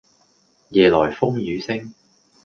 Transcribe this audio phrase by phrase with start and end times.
[0.69, 1.93] 夜來風雨聲